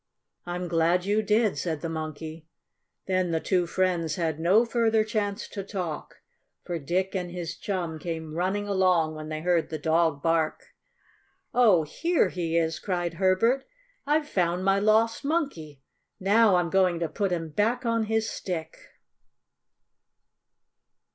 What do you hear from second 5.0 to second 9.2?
chance to talk, for Dick and his chum came running along